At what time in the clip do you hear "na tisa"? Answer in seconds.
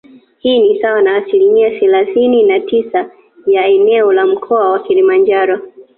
2.43-3.09